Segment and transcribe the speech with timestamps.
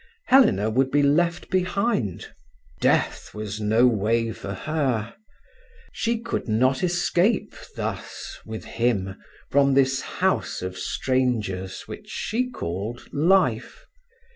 [0.25, 2.33] Helena would be left behind;
[2.79, 5.13] death was no way for her.
[5.91, 9.13] She could not escape thus with him
[9.51, 13.85] from this house of strangers which she called "life".